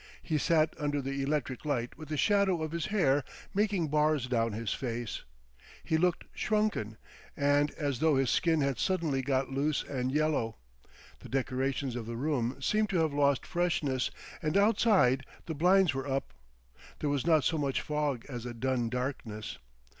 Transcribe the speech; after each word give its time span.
He 0.23 0.39
sat 0.39 0.73
under 0.79 0.99
the 0.99 1.21
electric 1.21 1.63
light 1.63 1.95
with 1.95 2.09
the 2.09 2.17
shadow 2.17 2.63
of 2.63 2.71
his 2.71 2.87
hair 2.87 3.23
making 3.53 3.89
bars 3.89 4.25
down 4.25 4.53
his 4.53 4.73
face. 4.73 5.21
He 5.83 5.95
looked 5.95 6.23
shrunken, 6.33 6.97
and 7.37 7.69
as 7.77 7.99
though 7.99 8.15
his 8.15 8.31
skin 8.31 8.61
had 8.61 8.79
suddenly 8.79 9.21
got 9.21 9.51
loose 9.51 9.83
and 9.83 10.11
yellow. 10.11 10.57
The 11.19 11.29
decorations 11.29 11.95
of 11.95 12.07
the 12.07 12.17
room 12.17 12.57
seemed 12.63 12.89
to 12.89 12.97
have 13.01 13.13
lost 13.13 13.45
freshness, 13.45 14.09
and 14.41 14.57
outside 14.57 15.23
the 15.45 15.53
blinds 15.53 15.93
were 15.93 16.07
up—there 16.09 17.09
was 17.11 17.27
not 17.27 17.43
so 17.43 17.59
much 17.59 17.79
fog 17.79 18.25
as 18.27 18.47
a 18.47 18.55
dun 18.55 18.89
darkness. 18.89 19.59